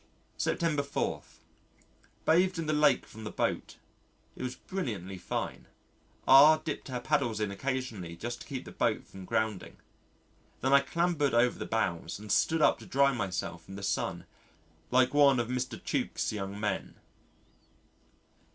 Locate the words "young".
16.33-16.59